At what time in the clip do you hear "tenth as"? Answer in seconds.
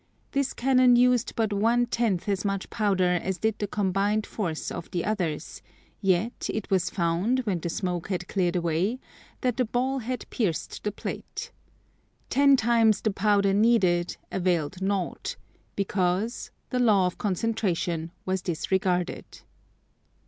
1.85-2.43